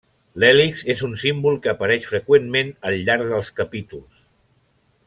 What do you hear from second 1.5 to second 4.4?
que apareix freqüentment al llarg dels capítols.